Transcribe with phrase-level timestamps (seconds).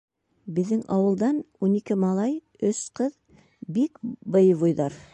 [0.59, 2.35] Беҙҙең ауылдан ун ике малай,
[2.71, 3.17] өс ҡыҙ—
[3.79, 4.05] бик
[4.37, 5.03] боевойҙар.